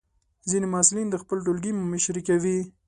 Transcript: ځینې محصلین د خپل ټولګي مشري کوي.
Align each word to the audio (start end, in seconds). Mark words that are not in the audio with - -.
ځینې 0.49 0.67
محصلین 0.73 1.07
د 1.09 1.15
خپل 1.23 1.37
ټولګي 1.45 1.71
مشري 1.91 2.21
کوي. 2.29 2.57